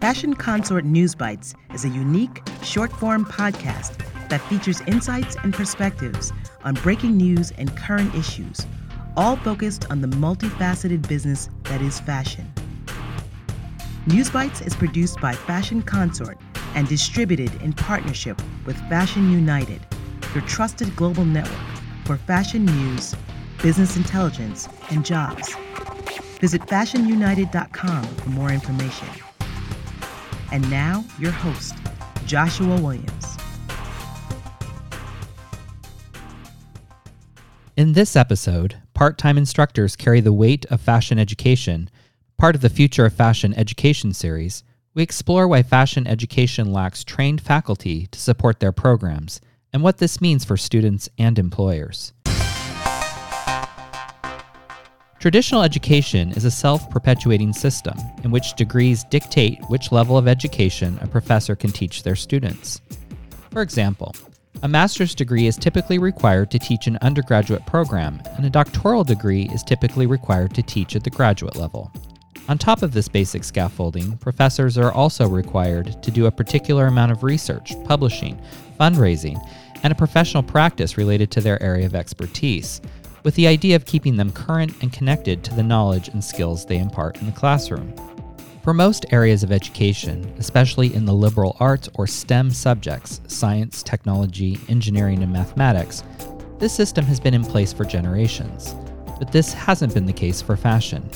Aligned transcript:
Fashion 0.00 0.34
Consort 0.34 0.84
News 0.84 1.14
Bites 1.14 1.54
is 1.74 1.84
a 1.84 1.88
unique, 1.88 2.40
short 2.62 2.92
form 2.92 3.24
podcast 3.24 3.98
that 4.28 4.40
features 4.42 4.80
insights 4.82 5.36
and 5.42 5.52
perspectives 5.52 6.32
on 6.64 6.74
breaking 6.74 7.16
news 7.16 7.52
and 7.58 7.76
current 7.76 8.14
issues, 8.14 8.66
all 9.16 9.36
focused 9.36 9.90
on 9.90 10.00
the 10.00 10.08
multifaceted 10.08 11.06
business 11.08 11.48
that 11.64 11.82
is 11.82 12.00
fashion. 12.00 12.50
News 14.06 14.30
Bites 14.30 14.60
is 14.60 14.74
produced 14.74 15.20
by 15.20 15.34
Fashion 15.34 15.82
Consort 15.82 16.38
and 16.74 16.88
distributed 16.88 17.54
in 17.60 17.72
partnership 17.72 18.40
with 18.64 18.76
Fashion 18.88 19.30
United, 19.30 19.80
your 20.34 20.44
trusted 20.44 20.94
global 20.96 21.24
network 21.24 21.58
for 22.04 22.16
fashion 22.16 22.64
news, 22.64 23.14
business 23.62 23.96
intelligence, 23.96 24.68
and 24.90 25.04
jobs. 25.04 25.54
Visit 26.40 26.62
fashionunited.com 26.62 28.04
for 28.04 28.30
more 28.30 28.50
information. 28.50 29.08
And 30.52 30.68
now, 30.70 31.04
your 31.18 31.32
host, 31.32 31.74
Joshua 32.24 32.80
Williams. 32.80 33.36
In 37.76 37.92
this 37.92 38.16
episode, 38.16 38.76
part 38.94 39.18
time 39.18 39.38
instructors 39.38 39.94
carry 39.94 40.20
the 40.20 40.32
weight 40.32 40.64
of 40.66 40.80
fashion 40.80 41.18
education, 41.18 41.90
part 42.36 42.54
of 42.54 42.60
the 42.60 42.70
Future 42.70 43.06
of 43.06 43.12
Fashion 43.12 43.54
education 43.54 44.12
series. 44.12 44.64
We 44.94 45.02
explore 45.02 45.46
why 45.46 45.62
fashion 45.62 46.06
education 46.06 46.72
lacks 46.72 47.04
trained 47.04 47.40
faculty 47.40 48.06
to 48.06 48.18
support 48.18 48.58
their 48.58 48.72
programs 48.72 49.40
and 49.72 49.82
what 49.82 49.98
this 49.98 50.20
means 50.20 50.44
for 50.44 50.56
students 50.56 51.08
and 51.18 51.38
employers. 51.38 52.12
Traditional 55.18 55.64
education 55.64 56.30
is 56.30 56.44
a 56.44 56.50
self 56.50 56.88
perpetuating 56.90 57.52
system 57.52 57.98
in 58.22 58.30
which 58.30 58.54
degrees 58.54 59.02
dictate 59.02 59.58
which 59.68 59.90
level 59.90 60.16
of 60.16 60.28
education 60.28 60.96
a 61.02 61.08
professor 61.08 61.56
can 61.56 61.72
teach 61.72 62.04
their 62.04 62.14
students. 62.14 62.80
For 63.50 63.60
example, 63.60 64.14
a 64.62 64.68
master's 64.68 65.16
degree 65.16 65.48
is 65.48 65.56
typically 65.56 65.98
required 65.98 66.52
to 66.52 66.58
teach 66.60 66.86
an 66.86 66.98
undergraduate 67.02 67.66
program, 67.66 68.22
and 68.36 68.46
a 68.46 68.50
doctoral 68.50 69.02
degree 69.02 69.48
is 69.52 69.64
typically 69.64 70.06
required 70.06 70.54
to 70.54 70.62
teach 70.62 70.94
at 70.94 71.02
the 71.02 71.10
graduate 71.10 71.56
level. 71.56 71.90
On 72.48 72.56
top 72.56 72.84
of 72.84 72.92
this 72.92 73.08
basic 73.08 73.42
scaffolding, 73.42 74.16
professors 74.18 74.78
are 74.78 74.92
also 74.92 75.28
required 75.28 76.00
to 76.00 76.12
do 76.12 76.26
a 76.26 76.30
particular 76.30 76.86
amount 76.86 77.10
of 77.10 77.24
research, 77.24 77.72
publishing, 77.84 78.40
fundraising, 78.78 79.36
and 79.82 79.92
a 79.92 79.96
professional 79.96 80.44
practice 80.44 80.96
related 80.96 81.32
to 81.32 81.40
their 81.40 81.60
area 81.60 81.86
of 81.86 81.96
expertise, 81.96 82.80
with 83.28 83.34
the 83.34 83.46
idea 83.46 83.76
of 83.76 83.84
keeping 83.84 84.16
them 84.16 84.32
current 84.32 84.72
and 84.80 84.90
connected 84.90 85.44
to 85.44 85.52
the 85.52 85.62
knowledge 85.62 86.08
and 86.08 86.24
skills 86.24 86.64
they 86.64 86.78
impart 86.78 87.20
in 87.20 87.26
the 87.26 87.32
classroom. 87.32 87.92
For 88.62 88.72
most 88.72 89.04
areas 89.10 89.42
of 89.42 89.52
education, 89.52 90.32
especially 90.38 90.94
in 90.94 91.04
the 91.04 91.12
liberal 91.12 91.54
arts 91.60 91.90
or 91.92 92.06
STEM 92.06 92.50
subjects 92.50 93.20
science, 93.26 93.82
technology, 93.82 94.58
engineering, 94.70 95.22
and 95.22 95.30
mathematics 95.30 96.04
this 96.58 96.72
system 96.72 97.04
has 97.04 97.20
been 97.20 97.34
in 97.34 97.44
place 97.44 97.70
for 97.70 97.84
generations. 97.84 98.74
But 99.18 99.30
this 99.30 99.52
hasn't 99.52 99.92
been 99.92 100.06
the 100.06 100.12
case 100.14 100.40
for 100.40 100.56
fashion. 100.56 101.06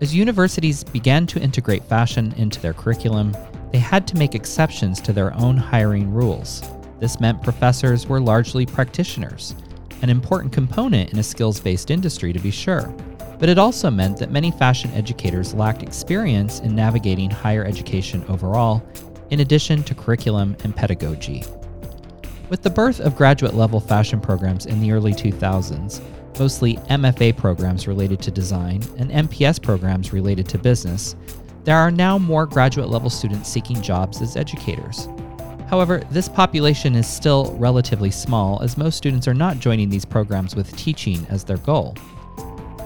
As 0.00 0.12
universities 0.12 0.82
began 0.82 1.24
to 1.28 1.40
integrate 1.40 1.84
fashion 1.84 2.34
into 2.36 2.60
their 2.60 2.74
curriculum, 2.74 3.36
they 3.70 3.78
had 3.78 4.08
to 4.08 4.16
make 4.16 4.34
exceptions 4.34 5.00
to 5.02 5.12
their 5.12 5.32
own 5.34 5.56
hiring 5.56 6.12
rules. 6.12 6.68
This 6.98 7.20
meant 7.20 7.44
professors 7.44 8.08
were 8.08 8.20
largely 8.20 8.66
practitioners, 8.66 9.54
an 10.02 10.10
important 10.10 10.52
component 10.52 11.12
in 11.12 11.18
a 11.18 11.22
skills 11.22 11.60
based 11.60 11.90
industry 11.90 12.32
to 12.32 12.38
be 12.38 12.50
sure. 12.50 12.94
But 13.38 13.48
it 13.48 13.58
also 13.58 13.90
meant 13.90 14.18
that 14.18 14.30
many 14.30 14.50
fashion 14.50 14.90
educators 14.92 15.54
lacked 15.54 15.82
experience 15.82 16.60
in 16.60 16.74
navigating 16.74 17.30
higher 17.30 17.64
education 17.64 18.24
overall, 18.28 18.82
in 19.30 19.40
addition 19.40 19.82
to 19.84 19.94
curriculum 19.94 20.56
and 20.64 20.74
pedagogy. 20.74 21.44
With 22.48 22.62
the 22.62 22.70
birth 22.70 23.00
of 23.00 23.14
graduate 23.14 23.54
level 23.54 23.78
fashion 23.78 24.20
programs 24.20 24.66
in 24.66 24.80
the 24.80 24.90
early 24.90 25.12
2000s, 25.12 26.00
mostly 26.38 26.76
MFA 26.88 27.36
programs 27.36 27.86
related 27.86 28.20
to 28.22 28.30
design 28.30 28.82
and 28.96 29.10
MPS 29.10 29.62
programs 29.62 30.12
related 30.12 30.48
to 30.48 30.58
business, 30.58 31.14
there 31.64 31.76
are 31.76 31.90
now 31.90 32.16
more 32.16 32.46
graduate 32.46 32.88
level 32.88 33.10
students 33.10 33.50
seeking 33.50 33.82
jobs 33.82 34.22
as 34.22 34.36
educators. 34.36 35.08
However, 35.68 35.98
this 36.10 36.30
population 36.30 36.94
is 36.94 37.06
still 37.06 37.54
relatively 37.58 38.10
small 38.10 38.62
as 38.62 38.78
most 38.78 38.96
students 38.96 39.28
are 39.28 39.34
not 39.34 39.58
joining 39.58 39.90
these 39.90 40.06
programs 40.06 40.56
with 40.56 40.74
teaching 40.76 41.26
as 41.28 41.44
their 41.44 41.58
goal. 41.58 41.94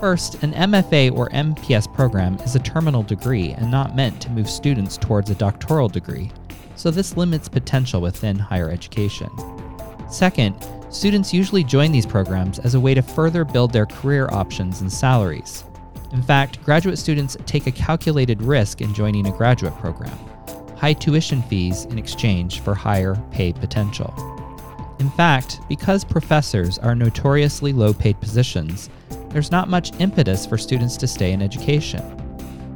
First, 0.01 0.43
an 0.43 0.53
MFA 0.53 1.17
or 1.17 1.29
MPS 1.29 1.93
program 1.95 2.35
is 2.41 2.57
a 2.57 2.61
terminal 2.61 3.05
degree 3.05 3.53
and 3.53 3.71
not 3.71 3.95
meant 3.95 4.21
to 4.23 4.31
move 4.31 4.51
students 4.51 4.97
towards 4.97 5.31
a 5.31 5.37
doctoral 5.37 5.89
degree, 5.89 6.33
so 6.75 6.91
this 6.91 7.17
limits 7.17 7.49
potential 7.49 8.01
within 8.01 8.37
higher 8.37 8.69
education. 8.69 9.31
Second, 10.11 10.57
students 10.91 11.33
usually 11.33 11.63
join 11.63 11.93
these 11.93 12.05
programs 12.05 12.59
as 12.59 12.75
a 12.75 12.81
way 12.81 12.95
to 12.95 13.03
further 13.03 13.45
build 13.45 13.73
their 13.73 13.87
career 13.87 14.29
options 14.33 14.81
and 14.81 14.93
salaries. 14.93 15.63
In 16.13 16.21
fact, 16.21 16.61
graduate 16.65 16.99
students 16.99 17.37
take 17.47 17.69
a 17.69 17.73
calculated 17.73 18.43
risk 18.43 18.81
in 18.81 18.93
joining 18.93 19.29
a 19.29 19.37
graduate 19.37 19.77
program 19.77 20.19
high 20.83 20.93
tuition 20.93 21.41
fees 21.43 21.85
in 21.85 21.97
exchange 21.97 22.59
for 22.59 22.75
higher 22.75 23.15
pay 23.31 23.53
potential. 23.53 24.13
In 24.99 25.09
fact, 25.11 25.61
because 25.69 26.03
professors 26.03 26.77
are 26.79 26.97
notoriously 26.97 27.73
low 27.73 27.93
paid 27.95 28.19
positions, 28.19 28.91
there's 29.29 29.53
not 29.53 29.69
much 29.69 29.93
impetus 30.01 30.45
for 30.45 30.59
students 30.59 30.97
to 30.97 31.07
stay 31.07 31.31
in 31.31 31.41
education. 31.41 32.03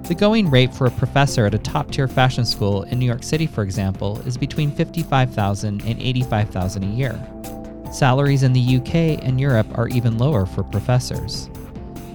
The 0.04 0.14
going 0.14 0.48
rate 0.48 0.72
for 0.72 0.86
a 0.86 0.90
professor 0.92 1.46
at 1.46 1.54
a 1.54 1.58
top 1.58 1.90
tier 1.90 2.06
fashion 2.06 2.44
school 2.44 2.84
in 2.84 3.00
New 3.00 3.06
York 3.06 3.24
City, 3.24 3.48
for 3.48 3.64
example, 3.64 4.20
is 4.20 4.38
between 4.38 4.70
$55,000 4.70 5.64
and 5.64 5.82
$85,000 5.82 6.82
a 6.84 6.86
year. 6.86 7.92
Salaries 7.92 8.44
in 8.44 8.52
the 8.52 8.76
UK 8.76 9.20
and 9.24 9.40
Europe 9.40 9.66
are 9.76 9.88
even 9.88 10.16
lower 10.16 10.46
for 10.46 10.62
professors. 10.62 11.50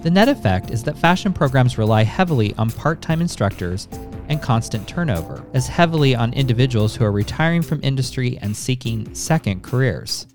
The 0.03 0.09
net 0.09 0.29
effect 0.29 0.71
is 0.71 0.83
that 0.83 0.97
fashion 0.97 1.33
programs 1.33 1.77
rely 1.77 2.03
heavily 2.03 2.55
on 2.57 2.71
part 2.71 3.01
time 3.01 3.19
instructors 3.19 3.89
and 4.31 4.41
constant 4.41 4.87
turnover, 4.87 5.45
as 5.53 5.67
heavily 5.67 6.15
on 6.15 6.31
individuals 6.31 6.95
who 6.95 7.03
are 7.03 7.11
retiring 7.11 7.61
from 7.61 7.81
industry 7.83 8.39
and 8.41 8.55
seeking 8.55 9.13
second 9.13 9.61
careers. 9.61 10.25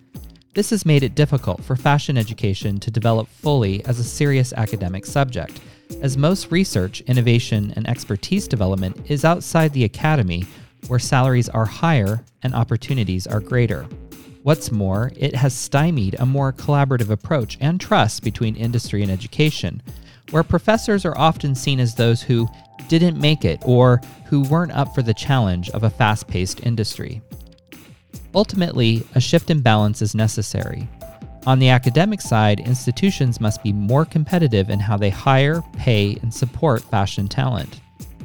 This 0.53 0.69
has 0.69 0.84
made 0.84 1.03
it 1.03 1.15
difficult 1.15 1.65
for 1.65 1.77
fashion 1.77 2.19
education 2.19 2.79
to 2.81 2.91
develop 2.91 3.27
fully 3.27 3.83
as 3.87 3.99
a 3.99 4.05
serious 4.05 4.53
academic 4.53 5.07
subject, 5.07 5.61
as 6.03 6.19
most 6.19 6.51
research, 6.51 7.01
innovation, 7.03 7.73
and 7.75 7.89
expertise 7.89 8.47
development 8.47 9.11
is 9.11 9.25
outside 9.25 9.73
the 9.73 9.84
academy 9.84 10.45
where 10.89 10.99
salaries 10.99 11.49
are 11.49 11.65
higher 11.65 12.23
and 12.43 12.55
opportunities 12.55 13.27
are 13.27 13.41
greater. 13.41 13.87
What's 14.43 14.71
more, 14.71 15.11
it 15.17 15.34
has 15.34 15.55
stymied 15.55 16.17
a 16.19 16.27
more 16.27 16.53
collaborative 16.53 17.09
approach 17.09 17.57
and 17.63 17.81
trust 17.81 18.23
between 18.23 18.57
industry 18.57 19.03
and 19.03 19.11
education, 19.11 19.83
where 20.31 20.43
professors 20.43 21.05
are 21.05 21.17
often 21.19 21.55
seen 21.55 21.81
as 21.81 21.95
those 21.95 22.23
who 22.23 22.49
didn't 22.89 23.21
make 23.21 23.45
it 23.45 23.61
or 23.65 24.01
who 24.27 24.43
weren't 24.43 24.73
up 24.73 24.95
for 24.95 25.03
the 25.03 25.15
challenge 25.15 25.71
of 25.71 25.85
a 25.85 25.91
fast 25.91 26.27
paced 26.27 26.65
industry. 26.65 27.23
Ultimately, 28.35 29.07
a 29.15 29.21
shift 29.21 29.51
in 29.51 29.61
balance 29.61 30.03
is 30.03 30.15
necessary. 30.15 30.89
On 31.47 31.59
the 31.61 31.69
academic 31.69 32.21
side, 32.21 32.61
institutions 32.61 33.41
must 33.41 33.63
be 33.63 33.73
more 33.73 34.05
competitive 34.05 34.69
in 34.69 34.81
how 34.81 34.97
they 34.97 35.11
hire, 35.11 35.63
pay, 35.79 36.19
and 36.23 36.35
support 36.35 36.83
fashion 36.83 37.29
talent. 37.29 37.81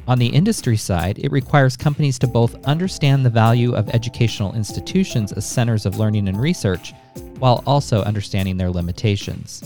On 0.08 0.18
the 0.18 0.26
industry 0.26 0.76
side, 0.76 1.20
it 1.20 1.30
requires 1.30 1.76
companies 1.76 2.18
to 2.18 2.26
both 2.26 2.56
understand 2.64 3.24
the 3.24 3.30
value 3.30 3.74
of 3.74 3.88
educational 3.90 4.52
institutions 4.54 5.30
as 5.30 5.46
centers 5.46 5.86
of 5.86 5.98
learning 5.98 6.28
and 6.28 6.40
research, 6.40 6.92
while 7.38 7.62
also 7.64 8.02
understanding 8.02 8.56
their 8.56 8.70
limitations. 8.70 9.62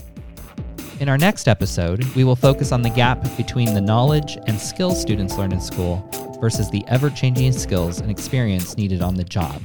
In 0.98 1.10
our 1.10 1.18
next 1.18 1.46
episode, 1.46 2.02
we 2.14 2.24
will 2.24 2.36
focus 2.36 2.72
on 2.72 2.80
the 2.80 2.88
gap 2.88 3.22
between 3.36 3.74
the 3.74 3.82
knowledge 3.82 4.38
and 4.46 4.58
skills 4.58 4.98
students 4.98 5.36
learn 5.36 5.52
in 5.52 5.60
school 5.60 6.08
versus 6.40 6.70
the 6.70 6.82
ever 6.88 7.10
changing 7.10 7.52
skills 7.52 8.00
and 8.00 8.10
experience 8.10 8.78
needed 8.78 9.02
on 9.02 9.14
the 9.14 9.24
job, 9.24 9.60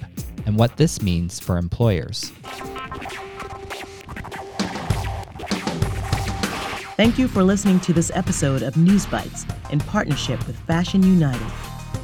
and 0.45 0.57
what 0.57 0.75
this 0.75 1.01
means 1.01 1.39
for 1.39 1.57
employers. 1.57 2.33
Thank 6.97 7.17
you 7.17 7.29
for 7.29 7.43
listening 7.43 7.79
to 7.79 7.93
this 7.93 8.11
episode 8.13 8.61
of 8.61 8.75
News 8.75 9.05
Bites 9.05 9.45
in 9.69 9.79
partnership 9.79 10.45
with 10.47 10.59
Fashion 10.59 11.01
United, 11.01 11.47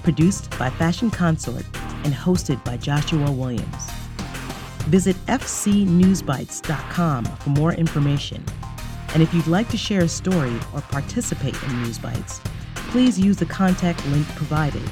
produced 0.04 0.57
by 0.57 0.69
Fashion 0.69 1.12
Consort 1.12 1.66
and 2.06 2.13
hosted 2.13 2.63
by 2.63 2.78
Joshua 2.78 3.30
Williams. 3.30 3.92
Visit 4.86 5.18
fcnewsbites.com 5.25 7.25
for 7.25 7.50
more 7.50 7.74
information 7.74 8.42
and 9.13 9.24
if 9.24 9.33
you'd 9.33 9.48
like 9.48 9.69
to 9.69 9.77
share 9.77 10.01
a 10.01 10.07
story 10.07 10.56
or 10.74 10.81
participate 10.81 11.62
in 11.63 11.83
News 11.83 11.98
Bites, 11.98 12.42
please 12.75 13.19
use 13.19 13.38
the 13.38 13.45
contact 13.45 14.06
link 14.07 14.27
provided 14.36 14.83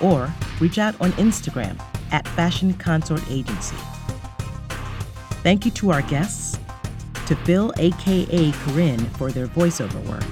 or 0.00 0.32
reach 0.60 0.78
out 0.78 0.98
on 1.00 1.12
Instagram 1.12 1.80
at 2.10 2.26
Fashion 2.28 2.74
Consort 2.74 3.22
Agency. 3.30 3.76
Thank 5.42 5.64
you 5.64 5.70
to 5.72 5.90
our 5.90 6.02
guests, 6.02 6.58
to 7.26 7.36
Phil 7.36 7.72
aka 7.78 8.52
Corinne 8.52 9.04
for 9.10 9.30
their 9.30 9.46
voiceover 9.46 10.02
work 10.08 10.24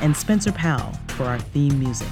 and 0.00 0.16
Spencer 0.16 0.52
Powell 0.52 0.92
for 1.08 1.24
our 1.24 1.38
theme 1.38 1.78
music. 1.78 2.08